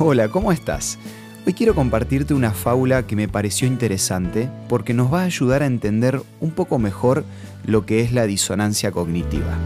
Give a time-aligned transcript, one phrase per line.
[0.00, 0.96] Hola, ¿cómo estás?
[1.44, 5.66] Hoy quiero compartirte una fábula que me pareció interesante porque nos va a ayudar a
[5.66, 7.24] entender un poco mejor
[7.64, 9.58] lo que es la disonancia cognitiva.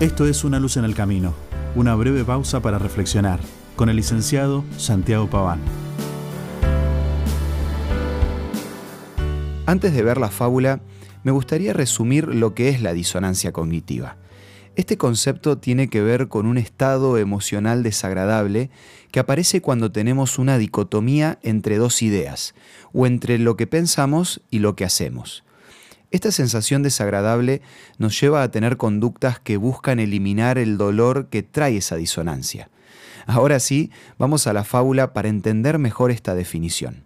[0.00, 1.34] Esto es Una luz en el camino,
[1.74, 3.38] una breve pausa para reflexionar,
[3.76, 5.60] con el licenciado Santiago Paván.
[9.66, 10.80] Antes de ver la fábula,
[11.22, 14.16] me gustaría resumir lo que es la disonancia cognitiva.
[14.76, 18.70] Este concepto tiene que ver con un estado emocional desagradable
[19.12, 22.54] que aparece cuando tenemos una dicotomía entre dos ideas,
[22.92, 25.44] o entre lo que pensamos y lo que hacemos.
[26.10, 27.62] Esta sensación desagradable
[27.98, 32.68] nos lleva a tener conductas que buscan eliminar el dolor que trae esa disonancia.
[33.26, 37.04] Ahora sí, vamos a la fábula para entender mejor esta definición.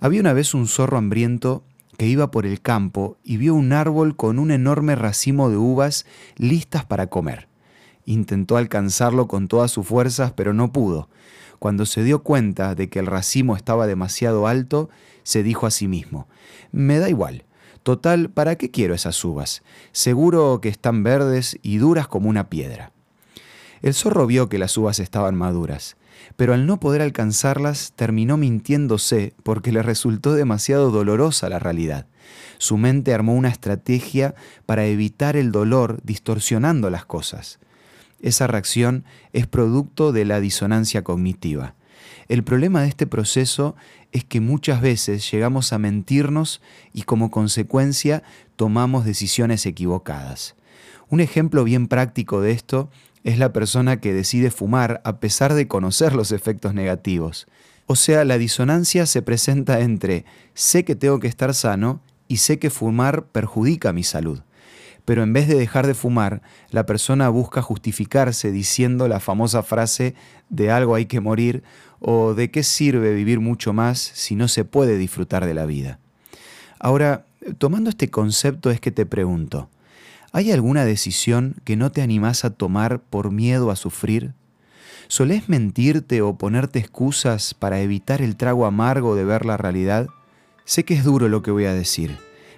[0.00, 1.64] Había una vez un zorro hambriento
[1.96, 6.06] que iba por el campo y vio un árbol con un enorme racimo de uvas
[6.36, 7.48] listas para comer.
[8.04, 11.08] Intentó alcanzarlo con todas sus fuerzas, pero no pudo.
[11.58, 14.90] Cuando se dio cuenta de que el racimo estaba demasiado alto,
[15.22, 16.26] se dijo a sí mismo,
[16.72, 17.44] me da igual.
[17.82, 19.62] Total, ¿para qué quiero esas uvas?
[19.92, 22.92] Seguro que están verdes y duras como una piedra.
[23.82, 25.96] El zorro vio que las uvas estaban maduras
[26.36, 32.06] pero al no poder alcanzarlas terminó mintiéndose porque le resultó demasiado dolorosa la realidad.
[32.58, 34.34] Su mente armó una estrategia
[34.66, 37.58] para evitar el dolor distorsionando las cosas.
[38.20, 41.74] Esa reacción es producto de la disonancia cognitiva.
[42.28, 43.74] El problema de este proceso
[44.12, 48.22] es que muchas veces llegamos a mentirnos y como consecuencia
[48.56, 50.54] tomamos decisiones equivocadas.
[51.08, 52.90] Un ejemplo bien práctico de esto
[53.24, 57.46] es la persona que decide fumar a pesar de conocer los efectos negativos.
[57.86, 62.58] O sea, la disonancia se presenta entre sé que tengo que estar sano y sé
[62.58, 64.40] que fumar perjudica mi salud.
[65.04, 70.14] Pero en vez de dejar de fumar, la persona busca justificarse diciendo la famosa frase
[70.48, 71.64] de algo hay que morir
[71.98, 75.98] o de qué sirve vivir mucho más si no se puede disfrutar de la vida.
[76.78, 77.26] Ahora,
[77.58, 79.68] tomando este concepto es que te pregunto,
[80.34, 84.32] ¿Hay alguna decisión que no te animás a tomar por miedo a sufrir?
[85.06, 90.06] ¿Solés mentirte o ponerte excusas para evitar el trago amargo de ver la realidad?
[90.64, 92.16] Sé que es duro lo que voy a decir,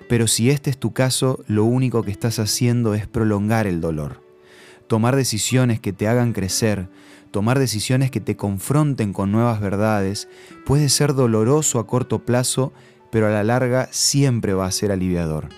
[0.09, 4.23] pero si este es tu caso, lo único que estás haciendo es prolongar el dolor.
[4.87, 6.89] Tomar decisiones que te hagan crecer,
[7.33, 10.29] tomar decisiones que te confronten con nuevas verdades,
[10.65, 12.73] puede ser doloroso a corto plazo,
[13.11, 15.49] pero a la larga siempre va a ser aliviador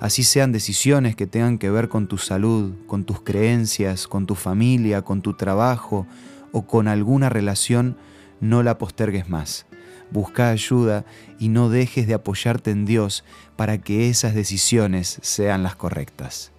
[0.00, 4.34] así sean decisiones que tengan que ver con tu salud, con tus creencias, con tu
[4.34, 6.06] familia, con tu trabajo
[6.52, 7.96] o con alguna relación,
[8.40, 9.66] no la postergues más.
[10.10, 11.04] Busca ayuda
[11.38, 13.24] y no dejes de apoyarte en Dios
[13.56, 16.50] para que esas decisiones sean las correctas.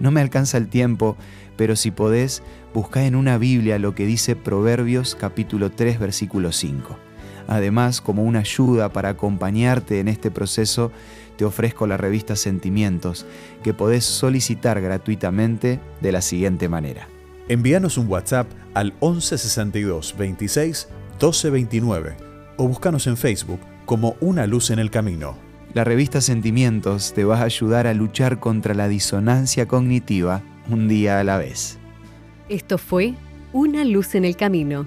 [0.00, 1.16] No me alcanza el tiempo,
[1.56, 2.42] pero si podés,
[2.72, 7.13] busca en una Biblia lo que dice Proverbios capítulo 3 versículo 5.
[7.48, 10.92] Además, como una ayuda para acompañarte en este proceso,
[11.36, 13.26] te ofrezco la revista Sentimientos,
[13.62, 17.08] que podés solicitar gratuitamente de la siguiente manera.
[17.48, 20.88] Envíanos un WhatsApp al 1162 26
[21.20, 22.16] 1229
[22.56, 25.36] o búscanos en Facebook como Una Luz en el Camino.
[25.74, 31.20] La revista Sentimientos te va a ayudar a luchar contra la disonancia cognitiva un día
[31.20, 31.78] a la vez.
[32.48, 33.14] Esto fue
[33.52, 34.86] Una Luz en el Camino.